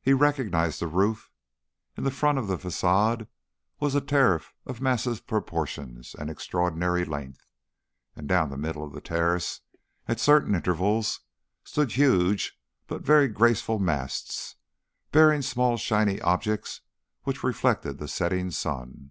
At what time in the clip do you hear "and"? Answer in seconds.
6.16-6.30, 8.14-8.28